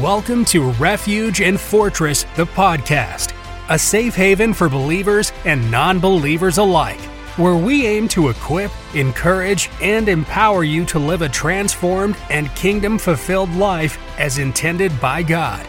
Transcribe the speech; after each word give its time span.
Welcome 0.00 0.46
to 0.46 0.70
Refuge 0.72 1.42
and 1.42 1.60
Fortress, 1.60 2.22
the 2.36 2.46
podcast, 2.46 3.34
a 3.68 3.78
safe 3.78 4.14
haven 4.14 4.54
for 4.54 4.70
believers 4.70 5.30
and 5.44 5.70
non 5.70 6.00
believers 6.00 6.56
alike, 6.56 7.00
where 7.36 7.54
we 7.54 7.86
aim 7.86 8.08
to 8.08 8.30
equip, 8.30 8.72
encourage, 8.94 9.68
and 9.82 10.08
empower 10.08 10.64
you 10.64 10.86
to 10.86 10.98
live 10.98 11.20
a 11.20 11.28
transformed 11.28 12.16
and 12.30 12.48
kingdom 12.54 12.96
fulfilled 12.96 13.50
life 13.56 13.98
as 14.18 14.38
intended 14.38 14.98
by 15.02 15.22
God. 15.22 15.66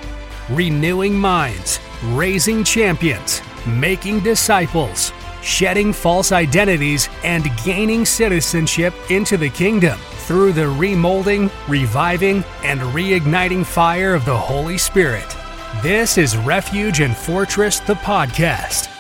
Renewing 0.50 1.14
minds, 1.14 1.82
raising 2.02 2.64
champions, 2.64 3.42
making 3.68 4.22
disciples, 4.22 5.12
shedding 5.42 5.92
false 5.92 6.32
identities, 6.32 7.10
and 7.26 7.52
gaining 7.66 8.06
citizenship 8.06 8.94
into 9.10 9.36
the 9.36 9.50
kingdom 9.50 10.00
through 10.26 10.54
the 10.54 10.62
remolding, 10.62 11.52
reviving, 11.68 12.44
and 12.64 12.80
reigniting 12.82 13.64
fire 13.64 14.16
of 14.16 14.26
the 14.26 14.36
Holy 14.36 14.78
Spirit. 14.78 15.36
This 15.84 16.18
is 16.18 16.36
Refuge 16.38 17.00
and 17.00 17.16
Fortress, 17.16 17.80
the 17.80 17.94
podcast. 17.94 18.92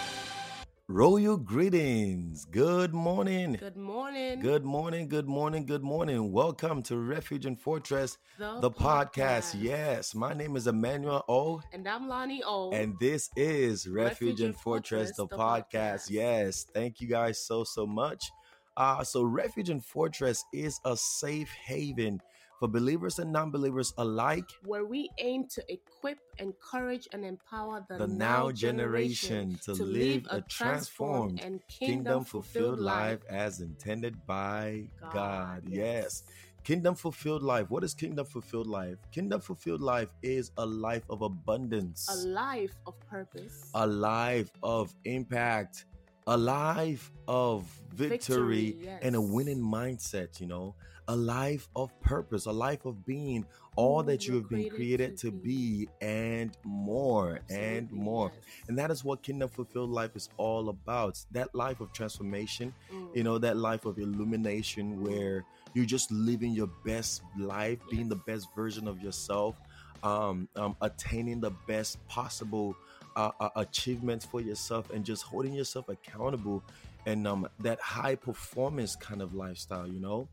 Royal 0.87 1.37
greetings. 1.37 2.45
Good 2.45 2.93
morning. 2.93 3.53
Good 3.53 3.75
morning. 3.75 4.39
Good 4.39 4.63
morning. 4.63 5.09
Good 5.09 5.27
morning. 5.27 5.65
Good 5.65 5.81
morning. 5.81 6.31
Welcome 6.31 6.83
to 6.83 6.97
Refuge 6.97 7.47
and 7.47 7.59
Fortress, 7.59 8.19
The 8.37 8.59
the, 8.59 8.69
podcast. 8.69 9.11
podcast. 9.15 9.55
Yes, 9.63 10.13
my 10.13 10.35
name 10.35 10.55
is 10.55 10.67
Emmanuel 10.67 11.25
O. 11.27 11.59
And 11.73 11.87
I'm 11.87 12.07
Loni 12.07 12.41
O. 12.45 12.71
And 12.71 12.93
this 12.99 13.31
is 13.35 13.87
Refuge, 13.87 14.11
Refuge 14.11 14.39
and 14.41 14.49
and 14.49 14.55
Fortress, 14.57 15.09
Fortress, 15.09 15.17
the, 15.17 15.27
the 15.27 15.35
podcast. 15.35 15.63
podcast. 15.73 16.09
Yes, 16.11 16.67
thank 16.71 17.01
you 17.01 17.07
guys 17.07 17.43
so, 17.43 17.63
so 17.63 17.87
much. 17.87 18.29
Uh, 18.77 19.03
so, 19.03 19.23
Refuge 19.23 19.69
and 19.69 19.83
Fortress 19.83 20.43
is 20.53 20.79
a 20.85 20.97
safe 20.97 21.49
haven 21.51 22.19
for 22.59 22.67
believers 22.67 23.19
and 23.19 23.31
non 23.31 23.51
believers 23.51 23.93
alike. 23.97 24.49
where 24.65 24.85
we 24.85 25.09
aim 25.19 25.45
to 25.49 25.63
equip, 25.71 26.17
encourage, 26.39 27.07
and 27.13 27.25
empower 27.25 27.85
the, 27.89 27.97
The 27.97 28.07
now 28.07 28.51
generation 28.51 29.57
to 29.63 29.73
live 29.73 30.25
a 30.29 30.41
transformed, 30.41 31.41
and 31.43 31.59
kingdom 31.67 32.23
fulfilled 32.25 32.79
life 32.79 33.19
as 33.29 33.61
intended 33.61 34.25
by 34.25 34.87
God. 35.01 35.13
God, 35.13 35.63
Yes. 35.67 35.75
yes. 35.75 36.23
Kingdom 36.63 36.95
fulfilled 36.95 37.43
life. 37.43 37.69
What 37.69 37.83
is 37.83 37.93
kingdom 37.93 38.25
fulfilled 38.25 38.65
life? 38.65 38.97
Kingdom 39.11 39.39
fulfilled 39.39 39.81
life 39.81 40.09
is 40.23 40.51
a 40.57 40.65
life 40.65 41.03
of 41.11 41.21
abundance, 41.21 42.07
A 42.11 42.27
life 42.27 42.73
of 42.87 42.99
purpose. 43.01 43.69
a 43.75 43.85
life 43.85 44.49
of 44.63 44.95
impact, 45.03 45.85
a 46.27 46.37
life 46.37 47.11
of 47.27 47.63
victory, 47.93 48.71
Victory, 48.71 48.77
yes. 48.83 48.99
and 49.03 49.15
a 49.15 49.21
winning 49.21 49.59
mindset, 49.61 50.39
you 50.39 50.47
know, 50.47 50.75
a 51.07 51.15
life 51.15 51.67
of 51.75 51.91
purpose, 52.01 52.47
a 52.47 52.51
life 52.51 52.85
of 52.85 53.05
being 53.05 53.45
all 53.75 54.01
Who 54.01 54.07
that 54.11 54.25
you 54.27 54.35
have 54.35 54.49
been 54.49 54.69
created 54.69 55.17
to 55.17 55.31
be 55.31 55.87
and 56.01 56.57
more 56.63 57.41
and 57.49 57.91
more. 57.91 58.31
yes. 58.33 58.43
And 58.69 58.79
that 58.79 58.89
is 58.89 59.03
what 59.03 59.21
kingdom 59.21 59.49
fulfilled 59.49 59.91
life 59.91 60.15
is 60.15 60.29
all 60.37 60.69
about. 60.69 61.23
That 61.31 61.53
life 61.53 61.79
of 61.79 61.93
transformation, 61.93 62.73
Mm. 62.91 63.15
you 63.15 63.23
know, 63.23 63.37
that 63.37 63.55
life 63.57 63.85
of 63.85 63.99
illumination 63.99 65.03
where 65.03 65.45
you're 65.75 65.85
just 65.85 66.09
living 66.11 66.53
your 66.53 66.69
best 66.85 67.21
life, 67.37 67.77
being 67.91 68.09
the 68.09 68.15
best 68.15 68.47
version 68.55 68.87
of 68.87 68.99
yourself, 68.99 69.59
um, 70.03 70.47
um, 70.55 70.75
attaining 70.81 71.39
the 71.39 71.51
best 71.67 72.03
possible 72.07 72.75
uh, 73.15 73.31
uh, 73.39 73.49
achievements 73.55 74.25
for 74.25 74.41
yourself, 74.41 74.89
and 74.91 75.05
just 75.05 75.23
holding 75.23 75.53
yourself 75.53 75.89
accountable. 75.89 76.63
And 77.05 77.27
um, 77.27 77.47
that 77.59 77.79
high 77.79 78.15
performance 78.15 78.95
kind 78.95 79.21
of 79.21 79.35
lifestyle, 79.35 79.87
you 79.87 79.99
know, 79.99 80.27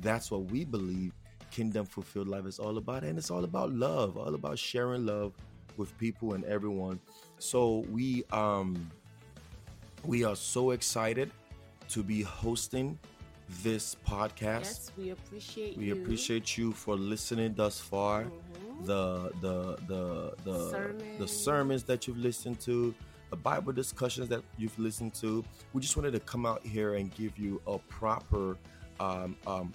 that's 0.00 0.30
what 0.30 0.50
we 0.50 0.64
believe 0.64 1.12
kingdom 1.50 1.86
fulfilled 1.86 2.28
life 2.28 2.46
is 2.46 2.58
all 2.58 2.76
about. 2.78 3.04
And 3.04 3.16
it's 3.18 3.30
all 3.30 3.44
about 3.44 3.72
love, 3.72 4.16
all 4.16 4.34
about 4.34 4.58
sharing 4.58 5.06
love 5.06 5.32
with 5.76 5.96
people 5.98 6.34
and 6.34 6.44
everyone. 6.44 6.98
So 7.38 7.84
we 7.90 8.24
um 8.32 8.90
we 10.04 10.24
are 10.24 10.36
so 10.36 10.70
excited 10.72 11.30
to 11.88 12.02
be 12.02 12.22
hosting 12.22 12.98
this 13.62 13.96
podcast. 14.06 14.40
Yes, 14.62 14.92
we 14.96 15.10
appreciate 15.10 15.76
We 15.76 15.86
you. 15.86 15.92
appreciate 15.92 16.58
you 16.58 16.72
for 16.72 16.96
listening 16.96 17.54
thus 17.54 17.80
far. 17.80 18.24
Mhm. 18.24 18.65
The 18.84 19.30
the 19.40 19.76
the 19.86 20.34
the 20.44 20.52
the 20.52 20.70
Sermons. 20.70 21.32
sermons 21.32 21.82
that 21.84 22.06
you've 22.06 22.18
listened 22.18 22.60
to, 22.60 22.94
the 23.30 23.36
Bible 23.36 23.72
discussions 23.72 24.28
that 24.28 24.42
you've 24.58 24.78
listened 24.78 25.14
to. 25.14 25.44
We 25.72 25.80
just 25.80 25.96
wanted 25.96 26.12
to 26.12 26.20
come 26.20 26.46
out 26.46 26.64
here 26.64 26.94
and 26.94 27.14
give 27.14 27.38
you 27.38 27.60
a 27.66 27.78
proper 27.78 28.56
um, 29.00 29.36
um, 29.46 29.72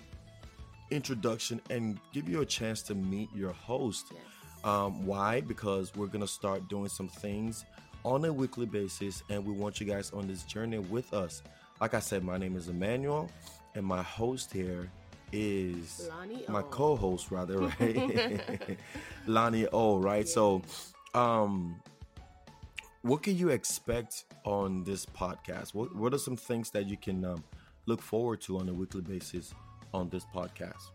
introduction 0.92 1.62
and 1.70 2.00
give 2.14 2.30
you 2.30 2.42
a 2.42 2.46
chance 2.46 2.82
to 2.84 2.96
meet 2.96 3.30
your 3.36 3.54
host. 3.54 4.08
Yes. 4.12 4.22
Um, 4.64 5.06
why? 5.06 5.42
Because 5.42 5.96
we're 5.96 6.08
gonna 6.08 6.28
start 6.28 6.68
doing 6.70 6.90
some 6.90 7.08
things 7.08 7.66
on 8.04 8.24
a 8.26 8.32
weekly 8.34 8.66
basis, 8.66 9.24
and 9.30 9.46
we 9.46 9.54
want 9.54 9.80
you 9.80 9.86
guys 9.88 10.12
on 10.12 10.28
this 10.28 10.44
journey 10.44 10.80
with 10.80 11.14
us. 11.14 11.42
Like 11.80 11.94
I 11.94 12.00
said, 12.00 12.24
my 12.24 12.38
name 12.38 12.56
is 12.56 12.68
Emmanuel, 12.68 13.30
and 13.76 13.86
my 13.86 14.04
host 14.04 14.52
here 14.54 14.92
is 15.32 16.10
Loni 16.12 16.48
my 16.50 16.60
O. 16.62 16.64
co-host, 16.64 17.32
rather, 17.32 17.60
right? 17.80 18.78
Loni 19.28 19.68
O. 19.74 19.98
Right. 19.98 20.28
So, 20.28 20.62
um, 21.14 21.80
what 23.04 23.24
can 23.24 23.36
you 23.38 23.50
expect 23.50 24.26
on 24.46 24.84
this 24.84 25.06
podcast? 25.06 25.74
What 25.74 25.96
What 25.96 26.14
are 26.14 26.18
some 26.20 26.38
things 26.38 26.70
that 26.72 26.88
you 26.88 26.98
can 26.98 27.26
um, 27.26 27.44
look 27.86 28.02
forward 28.02 28.42
to 28.42 28.60
on 28.60 28.70
a 28.70 28.74
weekly 28.74 29.02
basis 29.02 29.54
on 29.94 30.10
this 30.10 30.26
podcast? 30.34 30.92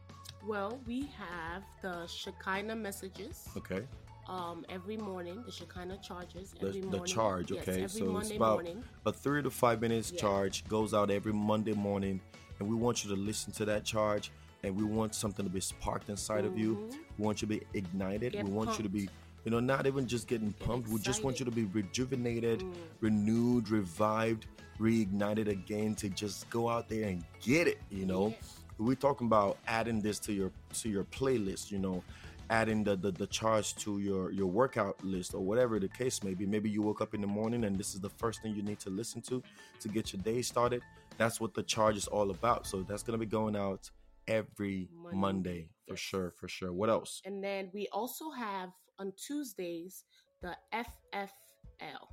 Well, 0.46 0.78
we 0.86 1.10
have 1.18 1.62
the 1.82 2.06
Shekinah 2.06 2.76
messages 2.76 3.48
Okay. 3.56 3.82
um, 4.28 4.64
every 4.68 4.96
morning, 4.96 5.42
the 5.44 5.50
Shekinah 5.50 5.98
charges 5.98 6.52
the, 6.60 6.68
every 6.68 6.80
the 6.82 6.86
morning. 6.86 7.04
charge 7.06 7.50
Yes, 7.50 7.62
okay 7.62 7.82
every 7.82 7.88
so 7.88 8.04
it's 8.04 8.12
Monday 8.12 8.36
about 8.36 8.54
morning. 8.62 8.84
a 9.06 9.12
three 9.12 9.42
to 9.42 9.50
five 9.50 9.80
minutes 9.80 10.12
Yeah. 10.12 10.20
charge 10.20 10.64
goes 10.68 10.94
out 10.94 11.10
every 11.10 11.32
monday 11.32 11.72
morning 11.72 12.20
and 12.58 12.68
we 12.68 12.74
want 12.74 13.04
you 13.04 13.10
to 13.10 13.16
listen 13.16 13.52
to 13.54 13.64
that 13.66 13.84
charge 13.84 14.30
and 14.62 14.74
we 14.76 14.84
want 14.84 15.14
something 15.14 15.44
to 15.44 15.50
be 15.50 15.60
sparked 15.60 16.08
inside 16.08 16.44
of 16.44 16.58
you. 16.58 16.76
Mhm. 16.76 16.96
we 17.18 17.24
want 17.24 17.40
you 17.42 17.48
to 17.48 17.54
be 17.58 17.62
ignited. 17.74 18.32
Get 18.32 18.44
we 18.44 18.50
want 18.52 18.76
you 18.78 18.82
to 18.82 18.88
be 18.88 19.08
you 19.44 19.50
know 19.52 19.60
not 19.60 19.86
even 19.86 20.06
just 20.08 20.26
getting 20.26 20.50
Get 20.50 20.58
pumped. 20.66 20.88
We 20.88 20.98
just 21.00 21.22
want 21.24 21.38
you 21.38 21.44
to 21.44 21.50
be 21.52 21.64
rejuvenated 21.64 22.60
Mm. 22.60 22.74
renewed 23.00 23.68
revived 23.70 24.46
reignited 24.80 25.48
again 25.48 25.94
to 25.96 26.08
just 26.10 26.48
go 26.50 26.68
out 26.68 26.88
there 26.88 27.08
and 27.08 27.24
get 27.40 27.66
it 27.66 27.78
you 27.90 28.04
know? 28.06 28.28
Yeah. 28.28 28.36
we're 28.78 28.94
talking 28.94 29.26
about 29.26 29.56
adding 29.66 30.02
this 30.02 30.18
to 30.20 30.32
your 30.34 30.50
to 30.74 30.88
your 30.88 31.04
playlist 31.04 31.70
you 31.70 31.78
know? 31.78 32.02
Adding 32.48 32.84
the, 32.84 32.94
the 32.94 33.10
the 33.10 33.26
charge 33.26 33.74
to 33.76 33.98
your 33.98 34.30
your 34.30 34.46
workout 34.46 35.02
list 35.02 35.34
or 35.34 35.40
whatever 35.40 35.80
the 35.80 35.88
case 35.88 36.22
may 36.22 36.32
be. 36.34 36.46
Maybe 36.46 36.70
you 36.70 36.80
woke 36.82 37.00
up 37.00 37.12
in 37.14 37.20
the 37.20 37.26
morning 37.26 37.64
and 37.64 37.76
this 37.76 37.92
is 37.94 38.00
the 38.00 38.10
first 38.10 38.40
thing 38.40 38.54
you 38.54 38.62
need 38.62 38.78
to 38.80 38.90
listen 38.90 39.20
to 39.22 39.42
to 39.80 39.88
get 39.88 40.12
your 40.12 40.22
day 40.22 40.42
started 40.42 40.80
that's 41.18 41.40
what 41.40 41.54
the 41.54 41.62
charge 41.62 41.96
is 41.96 42.06
all 42.06 42.30
about 42.30 42.66
so 42.66 42.82
that's 42.82 43.02
going 43.02 43.18
to 43.18 43.24
be 43.24 43.30
going 43.30 43.56
out 43.56 43.90
every 44.28 44.88
monday, 44.92 45.16
Monday, 45.16 45.68
for 45.86 45.94
yes. 45.94 45.98
sure 46.00 46.30
for 46.38 46.48
sure 46.48 46.72
what 46.72 46.88
else 46.90 47.22
And 47.24 47.42
then 47.42 47.70
we 47.72 47.88
also 47.92 48.30
have 48.30 48.70
on 48.98 49.12
Tuesdays 49.16 50.04
the 50.42 50.56
FFL. 50.72 52.08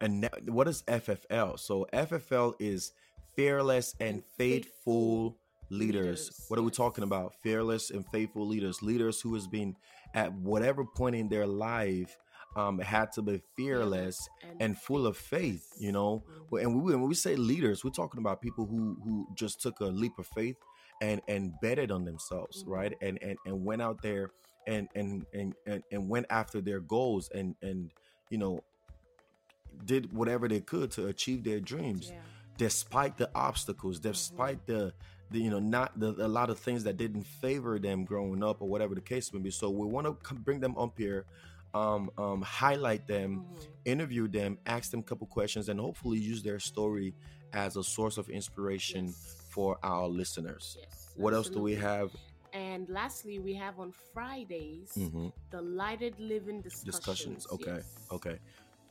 and 0.00 0.20
now, 0.22 0.28
what 0.48 0.68
is 0.68 0.82
ffl 0.88 1.58
so 1.58 1.86
ffl 1.92 2.54
is 2.58 2.92
fearless 3.34 3.94
and 4.00 4.08
And 4.16 4.22
faithful 4.38 5.36
leaders. 5.70 6.30
leaders, 6.30 6.44
What 6.48 6.58
are 6.58 6.62
we 6.62 6.70
talking 6.70 7.04
about? 7.04 7.34
Fearless 7.42 7.90
and 7.90 8.06
faithful 8.12 8.46
leaders. 8.46 8.82
Leaders 8.82 9.20
who 9.20 9.34
has 9.34 9.46
been 9.48 9.74
at 10.14 10.32
whatever 10.32 10.84
point 10.84 11.16
in 11.16 11.28
their 11.28 11.46
life 11.46 12.16
um, 12.56 12.78
had 12.78 13.12
to 13.12 13.22
be 13.22 13.40
fearless 13.56 14.28
and 14.60 14.78
full 14.78 15.06
of 15.06 15.16
faith. 15.16 15.72
You 15.78 15.92
know, 15.92 16.24
Mhm. 16.50 16.62
And 16.62 16.82
we, 16.82 16.92
when 16.94 17.02
we 17.08 17.14
say 17.14 17.36
leaders, 17.36 17.84
we're 17.84 17.90
talking 17.90 18.18
about 18.20 18.40
people 18.40 18.66
who 18.66 18.96
who 19.04 19.26
just 19.34 19.60
took 19.60 19.80
a 19.80 19.86
leap 19.86 20.18
of 20.18 20.26
faith 20.26 20.56
and 21.02 21.20
and 21.28 21.52
betted 21.60 21.90
on 21.90 22.04
themselves, 22.04 22.64
Mhm. 22.64 22.68
right? 22.68 22.92
And 23.00 23.18
and 23.22 23.38
and 23.46 23.64
went 23.64 23.82
out 23.82 24.02
there 24.02 24.30
and 24.66 24.88
and 24.94 25.26
and 25.32 25.54
and, 25.66 25.82
and 25.92 26.08
went 26.08 26.26
after 26.30 26.60
their 26.60 26.80
goals 26.80 27.28
and 27.30 27.54
and 27.62 27.92
you 28.30 28.38
know 28.38 28.60
did 29.84 30.12
whatever 30.12 30.48
they 30.48 30.60
could 30.60 30.90
to 30.92 31.06
achieve 31.06 31.44
their 31.44 31.60
dreams 31.60 32.10
Yeah. 32.10 32.20
despite 32.56 33.18
the 33.18 33.30
obstacles 33.34 33.98
despite 34.00 34.66
the, 34.66 34.94
the 35.30 35.38
you 35.38 35.50
know 35.50 35.58
not 35.58 35.98
the 36.00 36.10
a 36.24 36.28
lot 36.28 36.50
of 36.50 36.58
things 36.58 36.84
that 36.84 36.96
didn't 36.96 37.24
favor 37.24 37.78
them 37.78 38.04
growing 38.04 38.42
up 38.42 38.62
or 38.62 38.68
whatever 38.68 38.94
the 38.94 39.00
case 39.02 39.32
may 39.32 39.38
be 39.40 39.50
so 39.50 39.68
we 39.70 39.86
want 39.86 40.06
to 40.24 40.34
bring 40.34 40.60
them 40.60 40.76
up 40.78 40.96
here 40.98 41.26
um, 41.80 42.02
um 42.24 42.40
highlight 42.42 43.04
them 43.14 43.30
Mhm. 43.40 43.66
interview 43.94 44.24
them 44.38 44.50
ask 44.76 44.86
them 44.92 45.00
a 45.00 45.08
couple 45.10 45.26
questions 45.38 45.64
and 45.70 45.78
hopefully 45.80 46.18
use 46.32 46.42
their 46.48 46.60
story 46.72 47.08
as 47.52 47.76
a 47.76 47.84
source 47.96 48.16
of 48.22 48.26
inspiration 48.40 49.04
Yes. 49.06 49.36
for 49.54 49.70
our 49.92 50.06
listeners 50.20 50.64
Yes, 50.80 51.12
what 51.22 51.32
else 51.38 51.48
do 51.56 51.60
we 51.70 51.74
have 51.90 52.08
And 52.52 52.88
lastly, 52.88 53.38
we 53.48 53.54
have 53.64 53.76
on 53.84 53.90
Fridays 54.14 54.90
Mhm. 54.96 55.32
the 55.50 55.62
lighted 55.82 56.14
living 56.32 56.62
discussions. 56.62 56.84
discussions 56.94 57.40
okay 57.56 57.78
yes. 57.82 57.88
okay 58.16 58.36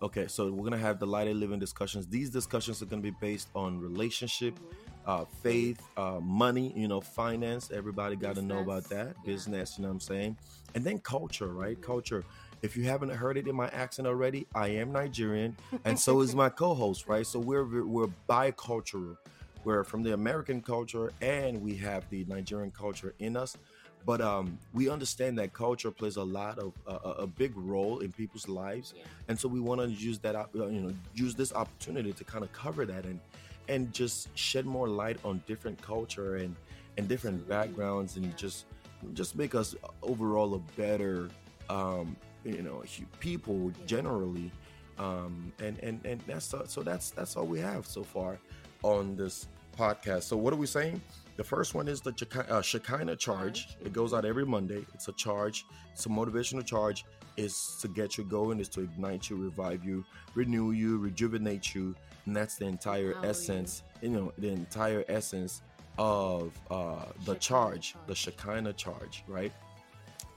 okay 0.08 0.26
so 0.28 0.40
we're 0.54 0.64
gonna 0.70 0.78
have 0.90 1.00
the 1.00 1.08
lighted 1.18 1.36
living 1.44 1.60
discussions 1.60 2.04
these 2.08 2.30
discussions 2.30 2.82
are 2.82 2.86
gonna 2.92 3.02
be 3.12 3.18
based 3.30 3.50
on 3.56 3.80
relationship 3.80 4.54
Mhm. 4.60 4.72
uh, 5.08 5.26
faith, 5.44 5.80
uh, 5.98 6.20
money, 6.20 6.74
you 6.76 6.88
know, 6.88 7.00
finance. 7.00 7.70
Everybody 7.70 8.16
got 8.16 8.36
to 8.38 8.42
know 8.42 8.60
about 8.68 8.90
that. 8.90 9.16
yeah. 9.24 9.24
Business, 9.24 9.78
you 9.78 9.84
know 9.84 9.90
what 9.90 9.94
I'm 9.94 10.00
saying? 10.00 10.38
And 10.74 10.84
then 10.84 10.98
culture, 11.00 11.54
right? 11.54 11.80
Culture. 11.80 12.26
If 12.62 12.75
you 12.75 12.84
haven't 12.84 13.10
heard 13.10 13.38
it 13.38 13.48
in 13.48 13.56
my 13.56 13.68
accent 13.69 14.07
already, 14.07 14.48
I 14.56 14.69
am 14.69 14.92
Nigerian, 14.92 15.56
and 15.84 16.00
so 16.00 16.22
is 16.22 16.34
my 16.44 16.50
co-host, 16.50 17.07
right? 17.07 17.25
So 17.25 17.40
we're 17.40 17.86
we're 17.86 18.07
bicultural. 18.30 19.18
We're 19.63 19.84
from 19.84 20.04
the 20.04 20.13
American 20.13 20.62
culture, 20.62 21.12
and 21.22 21.62
we 21.62 21.75
have 21.78 22.10
the 22.10 22.25
Nigerian 22.25 22.72
culture 22.72 23.13
in 23.19 23.36
us. 23.36 23.57
But 24.06 24.22
um, 24.22 24.60
we 24.74 24.90
understand 24.90 25.40
that 25.40 25.54
culture 25.54 25.90
plays 25.90 26.18
a 26.18 26.24
lot 26.24 26.60
of 26.60 26.74
uh, 26.88 27.24
a 27.24 27.28
big 27.28 27.54
role 27.56 28.00
in 28.00 28.12
people's 28.12 28.48
lives, 28.48 28.94
Yeah. 28.96 29.04
and 29.28 29.40
so 29.40 29.48
we 29.48 29.60
want 29.60 29.81
to 29.81 29.88
use 29.88 30.19
that 30.19 30.36
you 30.54 30.81
know 30.81 30.94
use 31.13 31.36
this 31.36 31.54
opportunity 31.54 32.13
to 32.13 32.24
kind 32.24 32.44
of 32.44 32.51
cover 32.51 32.86
that 32.86 33.06
and 33.06 33.19
and 33.68 33.92
just 33.94 34.30
shed 34.38 34.66
more 34.66 34.88
light 34.88 35.18
on 35.25 35.42
different 35.48 35.81
culture 35.81 36.36
and 36.38 36.56
and 36.98 37.08
different 37.08 37.48
backgrounds 37.50 38.16
and 38.18 38.36
just 38.38 38.66
just 39.13 39.36
make 39.36 39.54
us 39.56 39.75
overall 40.04 40.54
a 40.56 40.60
better 40.80 41.30
um 41.69 42.16
you 42.45 42.62
know 42.62 42.83
people 43.19 43.71
generally 43.86 44.51
um 44.97 45.51
and 45.59 45.77
and 45.80 46.00
and 46.06 46.21
that's 46.21 46.53
uh, 46.53 46.65
so 46.65 46.81
that's 46.83 47.09
that's 47.09 47.36
all 47.36 47.45
we 47.45 47.59
have 47.59 47.86
so 47.86 48.03
far 48.03 48.39
on 48.83 49.15
this 49.15 49.47
podcast 49.77 50.24
so 50.24 50.38
what 50.38 50.53
are 50.53 50.57
we 50.57 50.68
saying 50.68 51.01
the 51.38 51.44
first 51.44 51.75
one 51.75 51.88
is 51.88 52.00
the 52.00 52.13
Shekinah, 52.15 52.45
uh, 52.50 52.62
Shekinah 52.62 53.18
charge. 53.18 53.77
It 53.83 53.92
goes 53.92 54.13
out 54.13 54.24
every 54.24 54.45
Monday. 54.45 54.86
It's 54.94 55.09
a 55.09 55.13
charge. 55.13 55.65
It's 55.92 56.06
a 56.06 56.09
motivational 56.09 56.65
charge. 56.65 57.06
Is 57.36 57.77
to 57.81 57.89
get 57.89 58.18
you 58.18 58.24
going. 58.24 58.62
Is 58.62 58.69
to 58.69 58.81
ignite 58.81 59.30
you, 59.30 59.36
revive 59.36 59.83
you, 59.83 60.06
renew 60.33 60.71
you, 60.71 60.98
rejuvenate 60.98 61.75
you, 61.75 61.94
and 62.25 62.33
that's 62.33 62.56
the 62.56 62.65
entire 62.65 63.15
essence. 63.24 63.83
You 64.01 64.09
know, 64.09 64.33
the 64.38 64.50
entire 64.50 65.03
essence 65.09 65.62
of 65.98 66.57
uh, 66.71 67.07
the 67.25 67.33
Shekinah 67.33 67.39
charge, 67.39 67.95
the. 68.07 68.15
Shekinah 68.15 68.74
charge, 68.74 69.25
right? 69.27 69.51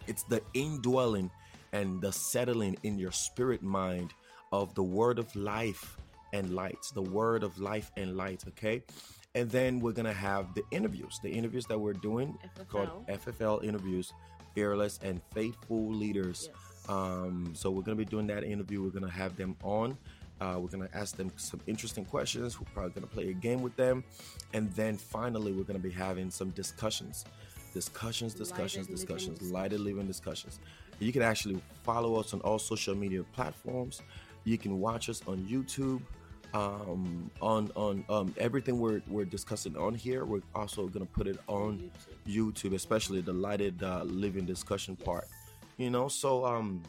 It's 0.08 0.25
the 0.25 0.43
indwelling 0.54 1.31
and 1.73 2.00
the 2.00 2.12
settling 2.12 2.76
in 2.82 2.99
your 2.99 3.12
spirit 3.12 3.62
mind 3.62 4.15
of 4.53 4.75
the 4.75 4.82
word 4.82 5.19
of 5.19 5.35
life 5.37 5.97
and 6.32 6.55
light, 6.55 6.79
the 6.94 7.03
word 7.03 7.43
of 7.43 7.59
life 7.59 7.91
and 7.97 8.17
light, 8.17 8.44
okay? 8.49 8.82
And 9.35 9.50
then 9.50 9.79
we're 9.81 9.93
gonna 9.93 10.12
have 10.12 10.55
the 10.55 10.62
interviews, 10.70 11.20
the 11.23 11.31
interviews 11.31 11.67
that 11.67 11.79
we're 11.79 11.93
doing 11.93 12.37
called 12.69 12.88
FFL. 13.06 13.35
FFL 13.35 13.65
interviews, 13.65 14.12
fearless 14.55 14.99
and 15.03 15.20
faithful 15.32 15.88
leaders. 15.93 16.49
Yes. 16.50 16.88
Um, 16.88 17.53
so 17.55 17.71
we're 17.71 17.82
gonna 17.82 17.97
be 17.97 18.05
doing 18.05 18.26
that 18.29 18.44
interview. 18.44 18.82
We're 18.82 18.91
gonna 18.91 19.11
have 19.11 19.37
them 19.37 19.56
on. 19.62 19.97
Uh, 20.41 20.56
we're 20.59 20.69
gonna 20.69 20.88
ask 20.94 21.17
them 21.17 21.31
some 21.37 21.61
interesting 21.67 22.05
questions. 22.05 22.59
We're 22.61 22.67
probably 22.73 22.93
gonna 22.93 23.06
play 23.06 23.29
a 23.29 23.32
game 23.35 23.61
with 23.61 23.76
them, 23.76 24.05
and 24.55 24.73
then 24.73 24.97
finally 24.97 25.53
we're 25.53 25.64
gonna 25.64 25.79
be 25.79 25.91
having 25.91 26.31
some 26.31 26.50
discussions, 26.50 27.25
discussions, 27.75 28.35
discussions, 28.35 28.87
Lighted 28.88 28.97
discussions, 28.97 29.38
discussions. 29.38 29.53
lighted 29.53 29.81
living 29.81 30.06
discussions. 30.06 30.61
You 30.99 31.12
can 31.12 31.23
actually 31.23 31.61
follow 31.85 32.17
us 32.17 32.35
on 32.35 32.41
all 32.41 32.59
social 32.59 32.95
media 32.95 33.23
platforms. 33.33 34.03
You 34.45 34.59
can 34.59 34.81
watch 34.81 35.09
us 35.09 35.23
on 35.27 35.39
YouTube. 35.39 36.03
Um, 36.55 37.31
on 37.43 37.71
on 37.77 38.05
um, 38.09 38.35
everything 38.39 38.79
we're 38.81 39.03
we're 39.06 39.27
discussing 39.27 39.77
on 39.77 39.95
here, 39.95 40.25
we're 40.25 40.41
also 40.55 40.89
gonna 40.89 41.05
put 41.05 41.27
it 41.27 41.39
on 41.47 41.91
YouTube. 42.27 42.55
YouTube, 42.71 42.75
especially 42.75 43.21
the 43.21 43.35
lighted 43.35 43.83
uh, 43.83 44.03
living 44.05 44.47
discussion 44.47 44.97
Yes. 44.99 45.05
part. 45.06 45.29
You 45.77 45.91
know, 45.91 46.09
so 46.09 46.47
um, 46.47 46.83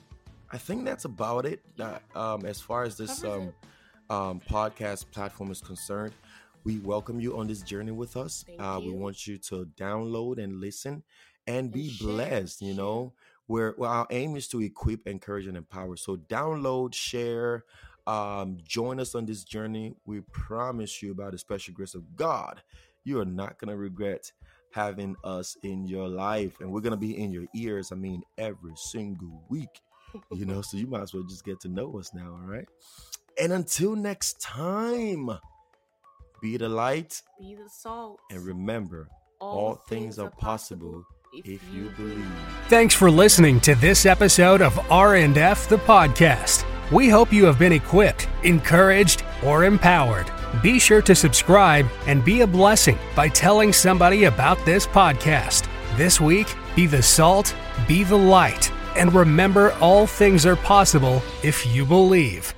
I 0.49 0.57
think 0.57 0.85
that's 0.85 1.03
about 1.03 1.45
it. 1.45 1.61
That 1.75 2.03
um, 2.15 2.45
as 2.45 2.61
far 2.61 2.83
as 2.83 2.95
this 2.95 3.21
um, 3.25 3.51
um 4.09 4.39
podcast 4.49 5.11
platform 5.11 5.51
is 5.51 5.59
concerned, 5.59 6.13
we 6.63 6.77
welcome 6.79 7.19
you 7.19 7.37
on 7.37 7.47
this 7.47 7.61
journey 7.61 7.91
with 7.91 8.15
us. 8.15 8.45
Uh, 8.57 8.79
We 8.81 8.91
want 8.91 9.27
you 9.27 9.37
to 9.49 9.67
download 9.77 10.41
and 10.41 10.61
listen 10.61 11.03
and 11.47 11.69
be 11.69 11.89
share, 11.89 12.07
blessed. 12.07 12.61
You 12.61 12.67
share. 12.69 12.77
know, 12.77 13.13
where 13.49 13.73
well, 13.79 13.89
our 13.89 14.07
aim 14.11 14.35
is 14.35 14.47
to 14.49 14.61
equip, 14.61 15.07
encourage, 15.07 15.47
and 15.47 15.57
empower. 15.57 15.97
So 15.97 16.17
download, 16.17 16.93
share. 16.93 17.65
Um, 18.05 18.57
join 18.63 18.99
us 18.99 19.15
on 19.15 19.25
this 19.25 19.43
journey. 19.43 19.95
We 20.05 20.21
promise 20.21 21.01
you, 21.01 21.15
by 21.15 21.31
the 21.31 21.39
special 21.39 21.73
grace 21.73 21.95
of 21.95 22.15
God, 22.15 22.61
you 23.03 23.19
are 23.19 23.25
not 23.25 23.57
gonna 23.57 23.75
regret 23.75 24.31
having 24.71 25.15
us 25.23 25.57
in 25.63 25.87
your 25.87 26.07
life, 26.07 26.59
and 26.59 26.71
we're 26.71 26.81
gonna 26.81 26.95
be 26.95 27.17
in 27.17 27.31
your 27.31 27.45
ears. 27.55 27.91
I 27.91 27.95
mean, 27.95 28.21
every 28.37 28.73
single 28.75 29.41
week. 29.49 29.81
You 30.31 30.45
know, 30.45 30.61
so 30.61 30.77
you 30.77 30.85
might 30.85 31.01
as 31.01 31.13
well 31.15 31.23
just 31.23 31.43
get 31.43 31.59
to 31.61 31.69
know 31.69 31.97
us 31.97 32.13
now. 32.13 32.31
All 32.41 32.47
right. 32.47 32.67
And 33.41 33.51
until 33.51 33.95
next 33.95 34.39
time, 34.41 35.29
be 36.39 36.57
the 36.57 36.69
light, 36.69 37.21
Be 37.39 37.55
the 37.55 37.69
salt. 37.69 38.19
and 38.29 38.45
remember, 38.45 39.07
all, 39.39 39.75
things 39.87 40.19
are 40.19 40.29
possible 40.29 41.03
if 41.33 41.61
you 41.73 41.89
believe. 41.97 42.25
Thanks 42.67 42.93
for 42.93 43.09
listening 43.11 43.59
to 43.61 43.75
this 43.75 44.05
episode 44.05 44.61
of 44.61 44.79
R&F 44.91 45.69
the 45.69 45.77
podcast. 45.77 46.65
We 46.91 47.09
hope 47.09 47.31
you 47.31 47.45
have 47.45 47.59
been 47.59 47.73
equipped, 47.73 48.27
encouraged, 48.43 49.23
or 49.43 49.65
empowered. 49.65 50.31
Be 50.63 50.79
sure 50.79 51.01
to 51.03 51.13
subscribe 51.13 51.87
and 52.07 52.25
be 52.25 52.41
a 52.41 52.47
blessing 52.47 52.97
by 53.15 53.29
telling 53.29 53.71
somebody 53.71 54.23
about 54.23 54.63
this 54.65 54.87
podcast. 54.87 55.67
This 55.95 56.19
week, 56.19 56.47
be 56.75 56.87
the 56.87 57.01
salt, 57.03 57.55
be 57.87 58.03
the 58.03 58.17
light, 58.17 58.71
and 58.95 59.13
remember 59.13 59.73
all 59.73 60.07
things 60.07 60.45
are 60.45 60.55
possible 60.55 61.21
if 61.43 61.65
you 61.73 61.85
believe. 61.85 62.53